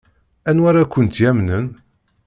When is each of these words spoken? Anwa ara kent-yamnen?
Anwa 0.49 0.67
ara 0.69 0.89
kent-yamnen? 0.93 1.65